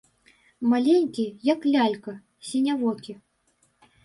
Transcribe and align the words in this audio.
Маленькі, 0.71 1.25
як 1.49 1.67
лялька, 1.75 2.13
сінявокі. 2.49 3.13